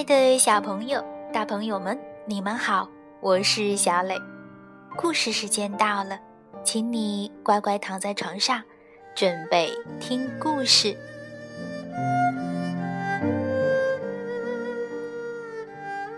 [0.00, 2.88] 爱的小朋友、大朋友们，你们好，
[3.20, 4.16] 我是小磊。
[4.96, 6.18] 故事时间到了，
[6.64, 8.62] 请你乖乖躺在床上，
[9.14, 9.70] 准备
[10.00, 10.96] 听故事。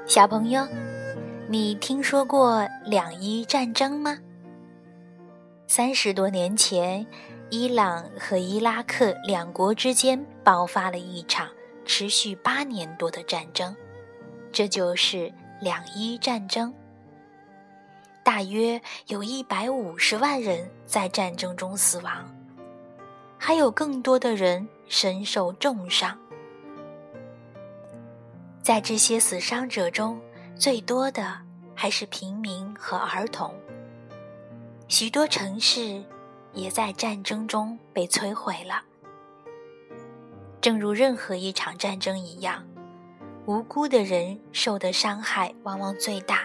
[0.06, 0.64] 小朋友，
[1.48, 4.16] 你听说过两伊战争吗？
[5.66, 7.04] 三十多年前，
[7.50, 11.48] 伊朗和伊拉克两国之间爆发了一场
[11.84, 13.74] 持续八年多的战争，
[14.50, 16.72] 这就是两伊战争。
[18.24, 22.32] 大约有一百五十万人在战争中死亡，
[23.36, 26.16] 还有更多的人身受重伤。
[28.62, 30.20] 在这些死伤者中，
[30.54, 31.36] 最多的
[31.74, 33.52] 还是平民和儿童。
[34.86, 36.00] 许多城市
[36.52, 38.82] 也在战争中被摧毁了。
[40.62, 42.62] 正如任何一场战争一样，
[43.46, 46.42] 无辜的人受的伤害往往最大。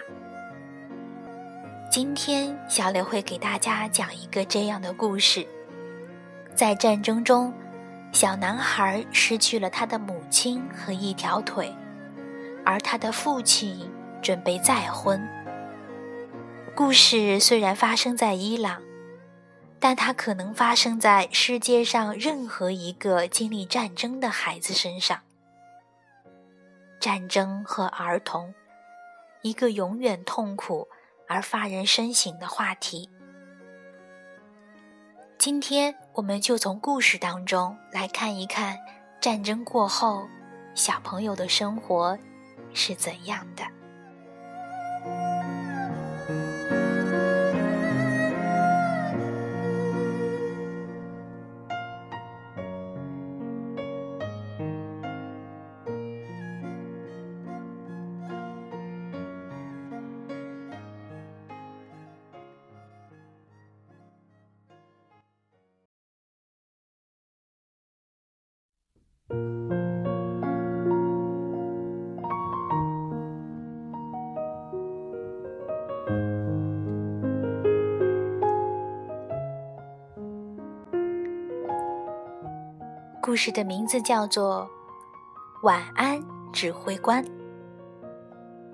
[1.92, 5.46] 今天，小磊会给大家讲一个这样的故事：
[6.56, 7.54] 在战争中，
[8.12, 11.72] 小男孩失去了他的母亲和一条腿，
[12.66, 13.88] 而他的父亲
[14.20, 15.22] 准备再婚。
[16.74, 18.82] 故事虽然发生在伊朗，
[19.80, 25.20] 但它可能发生在世界上任何一个经历战争的孩子身上。
[27.00, 28.54] 战争和儿童，
[29.44, 30.88] 一个永远痛苦
[31.28, 33.10] 而发人深省的话题。
[35.38, 38.76] 今天，我们就从故事当中来看一看，
[39.22, 40.28] 战争过后，
[40.74, 42.18] 小朋友的生活
[42.74, 43.77] 是怎样的。
[83.28, 84.66] 故事的名字叫做
[85.66, 86.18] 《晚安，
[86.54, 87.22] 指挥官》。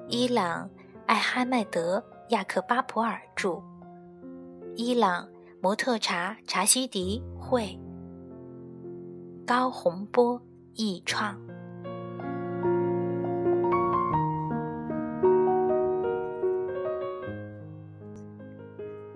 [0.08, 0.70] 伊朗
[1.08, 1.98] 艾哈迈德·
[2.30, 3.60] 亚克巴普尔著，
[4.76, 5.28] 伊朗
[5.60, 7.76] 摩特查·查西迪绘，
[9.44, 10.40] 高洪波
[10.76, 11.36] 译创。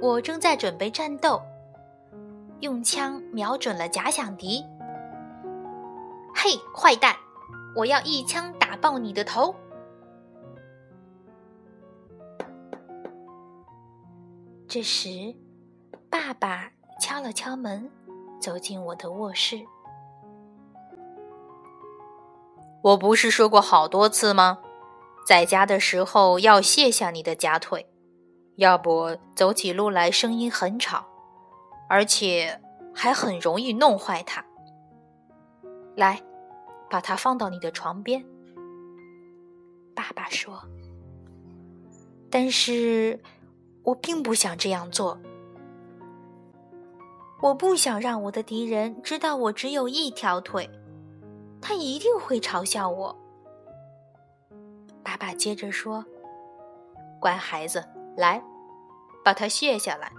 [0.01, 1.39] 我正在准备战斗，
[2.61, 4.65] 用枪瞄准了假想敌。
[6.39, 7.15] 嘿，坏蛋！
[7.75, 9.55] 我要一枪打爆你的头！
[14.67, 15.35] 这时，
[16.11, 16.71] 爸爸
[17.01, 17.89] 敲了敲门，
[18.39, 19.59] 走进我的卧室。
[22.83, 24.59] 我不是说过好多次吗？
[25.25, 27.89] 在家的时候要卸下你的假腿，
[28.57, 31.07] 要不走起路来声音很吵，
[31.89, 32.61] 而且
[32.93, 34.45] 还很容易弄坏它。
[35.97, 36.23] 来。
[36.89, 38.25] 把它放到你的床边，
[39.93, 40.63] 爸爸说。
[42.29, 43.21] 但是
[43.83, 45.19] 我并不想这样做。
[47.41, 50.69] 我不想让我的敌人知道我只有一条腿，
[51.61, 53.13] 他一定会嘲笑我。
[55.03, 56.05] 爸爸接着说
[57.19, 57.83] ：“乖孩子，
[58.15, 58.41] 来，
[59.25, 60.09] 把它卸下来，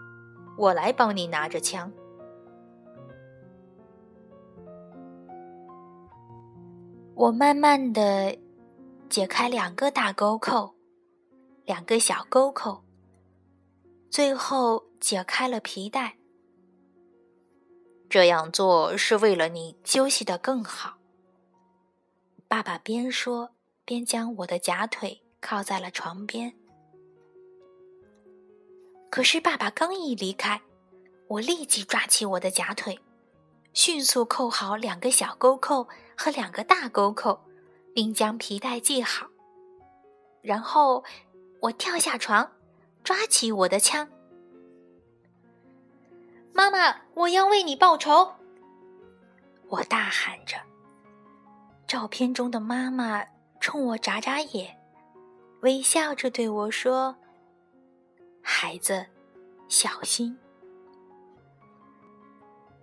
[0.59, 1.91] 我来帮你拿着枪。”
[7.19, 8.39] 我慢慢的
[9.11, 10.77] 解开两个大钩扣，
[11.65, 12.85] 两个小钩扣，
[14.09, 16.17] 最后解开了皮带。
[18.09, 20.99] 这样做是为了你休息的更好。
[22.47, 23.51] 爸爸边说
[23.85, 26.55] 边将我的假腿靠在了床边。
[29.11, 30.63] 可是爸爸刚一离开，
[31.27, 32.97] 我立即抓起我的假腿。
[33.79, 35.87] 迅速扣好两个小钩扣
[36.17, 37.41] 和两个大钩扣，
[37.95, 39.29] 并将皮带系好。
[40.43, 41.05] 然后
[41.61, 42.51] 我跳下床，
[43.05, 44.09] 抓起我的枪。
[46.53, 48.33] 妈妈，我要为你报仇！
[49.69, 50.57] 我大喊着。
[51.87, 53.25] 照片中的妈妈
[53.61, 54.77] 冲我眨眨眼，
[55.61, 57.15] 微笑着对我说
[58.43, 59.07] ：“孩子，
[59.69, 60.37] 小心。”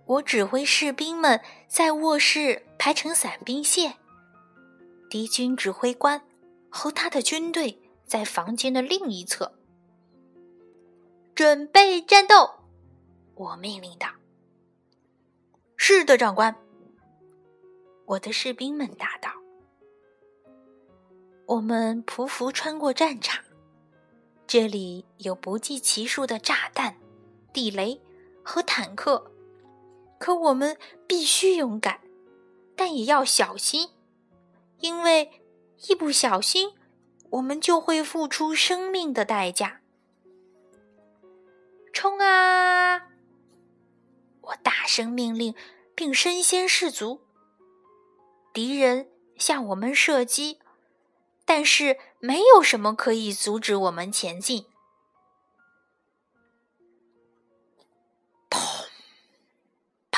[0.06, 3.96] 我指挥士兵们在卧室排成伞兵线。
[5.10, 6.20] 敌军指挥官
[6.70, 9.52] 和他的军队在房间的另一侧。
[11.34, 12.50] 准备战斗！
[13.34, 14.08] 我命令道。
[15.76, 16.54] “是的，长官。”
[18.06, 19.30] 我的士兵们答道。
[21.46, 23.44] 我们匍匐穿过战场，
[24.46, 26.96] 这里有不计其数的炸弹、
[27.52, 28.00] 地雷
[28.42, 29.30] 和坦克，
[30.18, 30.76] 可我们
[31.06, 32.00] 必须勇敢，
[32.74, 33.90] 但也要小心，
[34.78, 35.42] 因为
[35.88, 36.72] 一不小心，
[37.30, 39.80] 我们就会付出生命的代价。
[41.92, 43.08] 冲啊！
[44.40, 45.54] 我大声命令，
[45.94, 47.20] 并身先士卒。
[48.52, 50.60] 敌人向我们射击。
[51.48, 54.66] 但是没有什么可以阻止我们前进。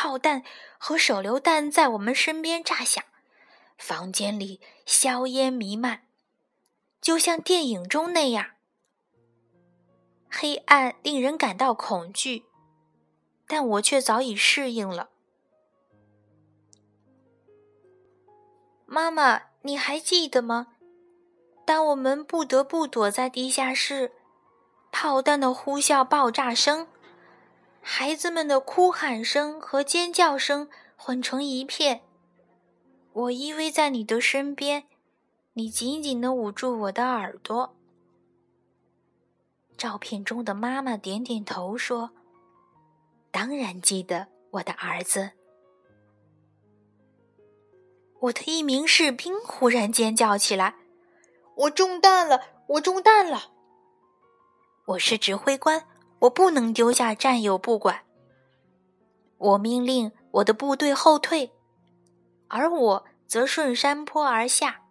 [0.08, 0.42] 炮弹
[0.78, 3.04] 和手榴弹在我们身边炸响，
[3.76, 6.08] 房间里硝烟弥漫，
[7.02, 8.52] 就像电影中那样。
[10.30, 12.46] 黑暗令人感到恐惧，
[13.46, 15.10] 但我却早已适应了。
[18.86, 20.68] 妈妈，你还记得吗？
[21.66, 24.12] 当我们不得不躲在地下室，
[24.90, 26.88] 炮弹的呼啸、爆炸声，
[27.80, 32.02] 孩子们的哭喊声和尖叫声混成一片。
[33.12, 34.84] 我依偎在你的身边，
[35.54, 37.74] 你紧紧地捂住我的耳朵。
[39.76, 42.10] 照片中的妈妈点点头说
[43.30, 45.30] ：“当然记得，我的儿子。”
[48.20, 50.74] 我的一名士兵忽然尖叫起来。
[51.54, 52.40] 我中弹了！
[52.66, 53.52] 我中弹了！
[54.84, 55.86] 我是指挥官，
[56.20, 58.04] 我不能丢下战友不管。
[59.38, 61.52] 我命令我的部队后退，
[62.48, 64.82] 而我则顺山坡而下。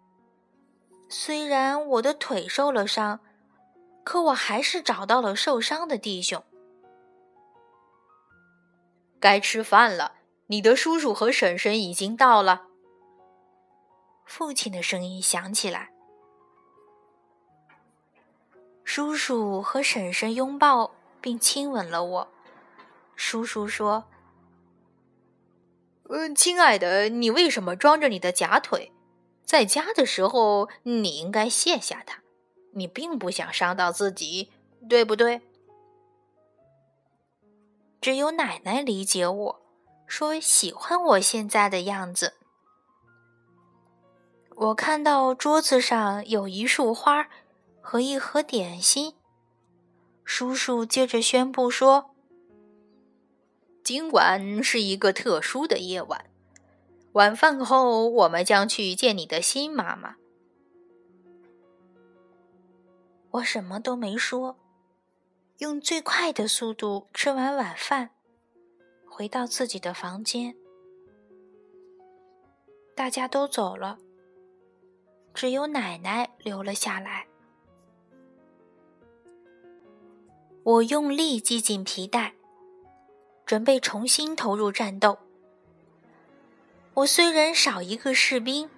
[1.10, 3.20] 虽然我的腿受了伤，
[4.04, 6.42] 可我还是找到了受伤的弟兄。
[9.20, 10.14] 该吃饭了，
[10.46, 12.66] 你的叔叔和婶婶已经到了。
[14.24, 15.90] 父亲的声音响起来。
[18.84, 22.28] 叔叔和婶婶拥抱并亲吻了我。
[23.14, 24.04] 叔叔说
[26.10, 28.92] ：“嗯，亲爱的，你为什么装着你的假腿？
[29.44, 32.22] 在家的时候你应该卸下它。
[32.72, 34.50] 你并不想伤到自己，
[34.88, 35.42] 对不对？”
[38.00, 39.60] 只有奶奶理解我，
[40.06, 42.34] 说喜欢我现在的样子。
[44.54, 47.28] 我看到桌子上有一束花。
[47.80, 49.14] 和一盒点心。
[50.30, 52.10] 叔叔接着宣布说
[53.82, 56.26] ：“今晚是一个特殊的夜晚，
[57.12, 60.16] 晚饭后我们将去见你的新妈妈。”
[63.32, 64.58] 我什么都没说，
[65.60, 68.10] 用最快的速度吃完晚饭，
[69.08, 70.54] 回到自己的房间。
[72.94, 73.98] 大家都走了，
[75.32, 77.27] 只有奶奶留了下来。
[80.68, 82.34] 我用力系紧皮带，
[83.46, 85.16] 准备重新投入战斗。
[86.92, 88.68] 我虽然少一个士兵，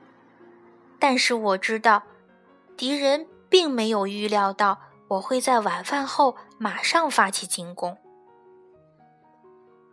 [1.00, 2.04] 但是我知道，
[2.76, 7.98] 敌人并没有预料到我会在晚饭后马上发起进攻。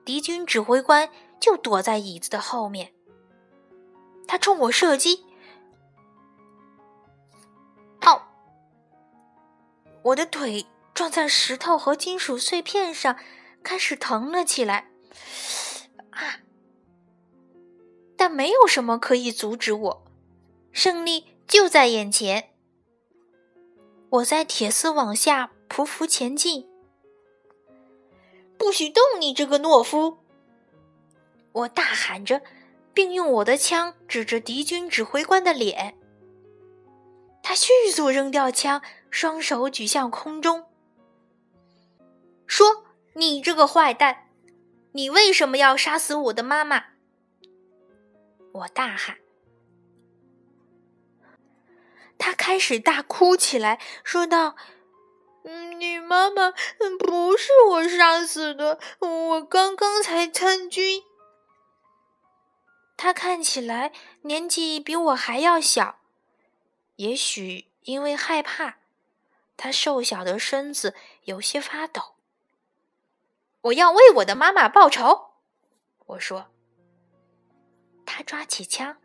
[0.06, 2.94] 敌军指挥官就躲在椅子的后面，
[4.27, 5.25] 他冲我射击，
[8.00, 8.22] 炮！
[10.04, 10.63] 我的腿。
[10.98, 13.20] 撞在石头和金属碎片上，
[13.62, 14.89] 开始疼了起来。
[16.10, 16.42] 啊！
[18.18, 20.06] 但没有什么可以阻止我，
[20.72, 22.50] 胜利就在眼前。
[24.10, 26.68] 我在铁丝网下匍匐前进。
[28.58, 30.18] 不许动，你这个懦夫！
[31.51, 32.42] 我大喊着，
[32.96, 35.96] 并用我的枪指着敌军指挥官的脸。
[37.44, 40.66] 他迅速扔掉枪，双手举向空中。
[42.48, 44.30] 说：“你这个坏蛋，
[44.94, 46.86] 你为什么要杀死我的妈妈？”
[48.54, 49.18] 我大喊。
[52.18, 54.56] 他开始大哭起来，说道
[55.77, 56.51] ：“你妈妈
[56.98, 61.04] 不是我杀死的，我刚刚才参军。”
[62.98, 66.00] 他看起来年纪比我还要小，
[66.96, 68.80] 也许因为害怕，
[69.56, 72.17] 他瘦小的身子有些发抖。
[73.62, 75.32] 我要为我的妈妈报仇，
[76.06, 76.48] 我说。
[78.06, 78.98] 他抓起枪，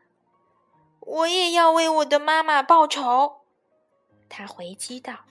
[1.01, 3.43] 我也要为我的妈妈报仇，
[4.29, 5.25] 他回击道：“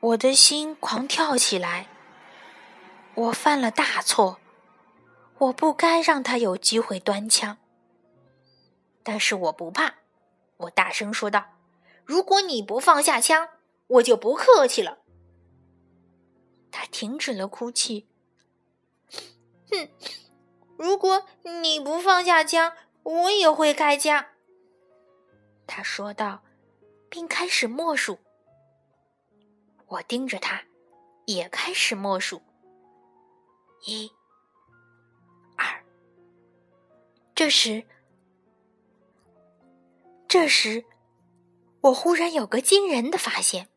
[0.00, 1.86] 我的心狂跳起来，
[3.14, 4.38] 我犯了大错，
[5.36, 7.58] 我不该让他有机会端枪。
[9.02, 9.96] 但是我不怕，
[10.56, 11.44] 我大声说道
[12.06, 13.50] ：‘如果你不放下枪，
[13.86, 15.00] 我就不客气了。’
[16.72, 18.08] 他停止了哭泣。
[19.70, 19.88] 哼，
[20.76, 21.24] 如果
[21.62, 22.74] 你不放下枪，
[23.04, 24.26] 我也会开枪。”
[25.68, 26.42] 他说道，
[27.08, 28.18] 并开始默数。
[29.86, 30.64] 我盯着他，
[31.26, 32.42] 也开始默数。
[33.86, 34.10] 一、
[35.56, 35.84] 二。
[37.34, 37.84] 这时，
[40.26, 40.84] 这时，
[41.80, 43.68] 我忽然有个惊人的发现：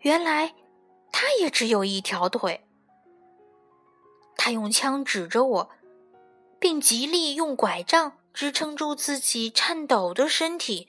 [0.00, 0.54] 原来
[1.12, 2.66] 他也只有一条腿。
[4.36, 5.70] 他用枪指着我，
[6.58, 8.16] 并极力用拐杖。
[8.32, 10.88] 支撑住自己颤抖的身体，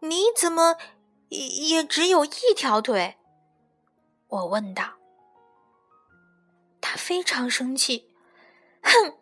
[0.00, 0.76] 你怎么
[1.28, 3.16] 也只有一条腿？
[4.26, 4.94] 我问道。
[6.80, 8.10] 他非常生气，
[8.82, 9.16] 哼！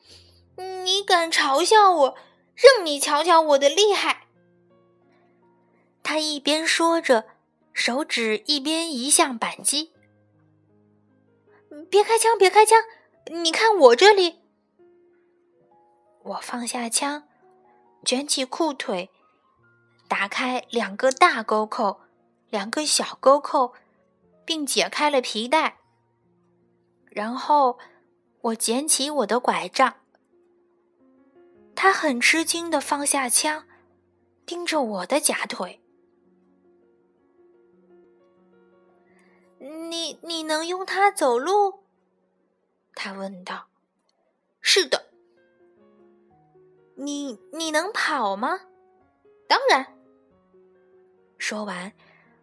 [0.85, 2.17] 你敢嘲笑我？
[2.55, 4.27] 让你瞧瞧我的厉害！
[6.03, 7.27] 他一边说着，
[7.73, 9.93] 手指一边移向扳机。
[11.91, 12.39] 别开枪！
[12.39, 12.79] 别开枪！
[13.43, 14.41] 你看我这里。
[16.23, 17.27] 我放下枪，
[18.05, 19.11] 卷起裤腿，
[20.09, 22.01] 打开两个大钩扣，
[22.51, 23.75] 两个小钩扣，
[24.45, 25.79] 并解开了皮带。
[27.11, 27.79] 然后
[28.41, 29.97] 我捡起我的拐杖。
[31.75, 33.67] 他很吃惊的放下枪，
[34.47, 35.82] 盯着我的假腿。
[39.93, 41.83] 你你能用它走路？
[42.95, 43.67] 他问道。
[44.63, 45.05] 是的。
[46.95, 48.59] 你你能跑吗？
[49.47, 49.87] 当然。
[51.37, 51.93] 说完，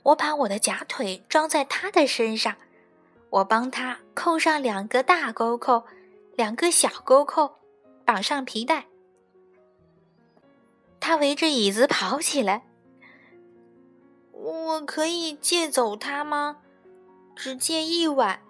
[0.04, 2.56] 我把我的假腿装在他的身上，
[3.32, 5.84] 我帮他扣上两个大钩扣，
[6.36, 7.58] 两个小钩扣，
[8.06, 8.86] 绑上皮带。
[11.00, 12.68] 他围着椅子跑起来。
[14.34, 16.62] 我可以借走它吗？
[17.40, 18.42] 只借一晚。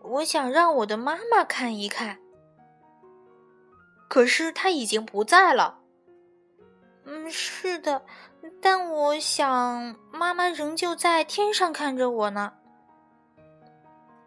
[0.00, 2.20] 我想让我的妈妈看一看。
[4.08, 5.80] 可是他已经不在了。
[7.04, 8.06] 嗯，是的，
[8.62, 12.52] 但我想妈妈仍旧在天上看着我呢。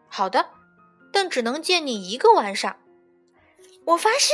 [0.10, 0.50] 好的，
[1.14, 2.76] 但只能借你一个晚上。
[3.86, 4.34] 我发誓。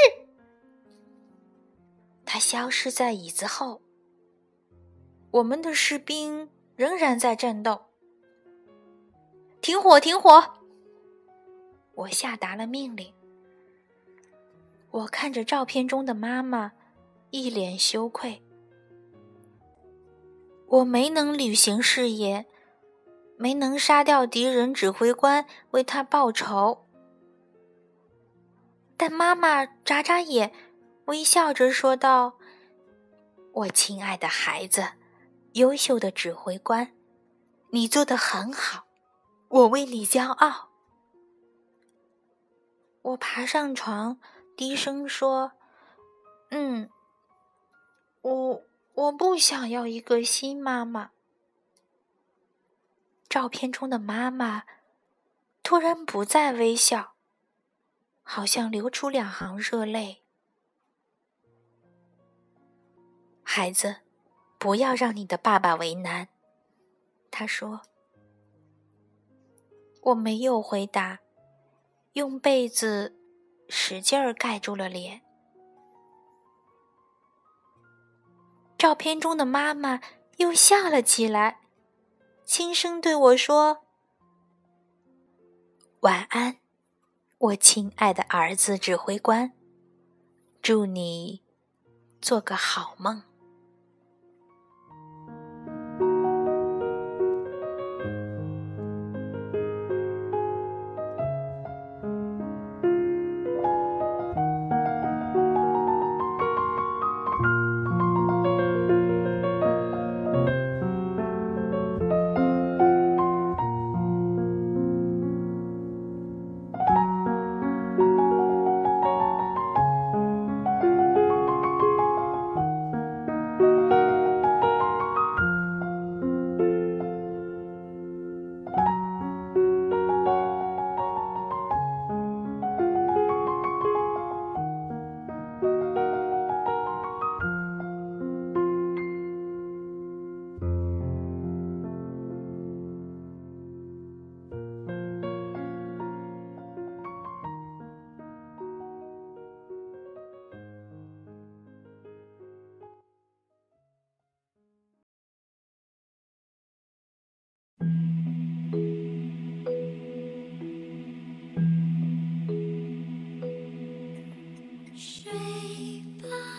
[2.25, 3.83] 他消失在椅子后。
[5.29, 7.85] 我们的士兵仍然在战斗。
[9.65, 9.99] 停火！
[9.99, 10.43] 停火！
[11.95, 13.11] 我下达了命令。
[14.91, 16.71] 我看着照片中的妈妈，
[17.31, 18.43] 一脸羞愧。
[20.67, 22.45] 我没能履行誓言，
[23.37, 26.85] 没能杀掉敌人指挥官为他报仇。
[28.95, 30.53] 但妈妈眨眨眼，
[31.05, 32.37] 微笑着说道
[33.51, 34.89] ：“我亲爱的孩子，
[35.53, 36.91] 优秀的指挥官，
[37.71, 38.84] 你做的很好，
[39.55, 40.69] 我为你骄傲。”
[43.01, 44.19] 我爬上床。
[44.57, 45.51] 低声说
[46.51, 46.89] ：“嗯，
[48.21, 51.11] 我我不想要一个新妈妈。”
[53.27, 54.63] 照片中的妈妈
[55.61, 57.15] 突然不再微笑，
[58.23, 60.23] 好像流出两行热泪。
[63.43, 63.97] 孩子，
[64.57, 66.29] 不要让你的爸爸为难。”
[67.31, 67.81] 他说。
[70.05, 71.19] 我没有回答，
[72.13, 73.15] 用被子。
[73.67, 75.23] 使劲儿盖住了脸。
[78.77, 80.01] 照片中的妈妈
[80.37, 81.61] 又笑了起来，
[82.45, 83.87] 轻声对我说
[86.01, 86.57] ：“晚安，
[87.39, 89.51] 我亲爱的儿子指挥官，
[90.61, 91.41] 祝你
[92.21, 93.23] 做个好梦。”